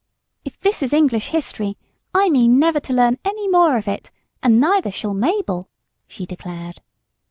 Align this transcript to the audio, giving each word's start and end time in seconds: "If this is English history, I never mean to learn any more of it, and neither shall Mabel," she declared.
"If 0.43 0.59
this 0.59 0.81
is 0.81 0.93
English 0.93 1.27
history, 1.27 1.77
I 2.11 2.27
never 2.27 2.77
mean 2.77 2.81
to 2.81 2.93
learn 2.93 3.19
any 3.23 3.47
more 3.47 3.77
of 3.77 3.87
it, 3.87 4.09
and 4.41 4.59
neither 4.59 4.89
shall 4.89 5.13
Mabel," 5.13 5.69
she 6.07 6.25
declared. 6.25 6.81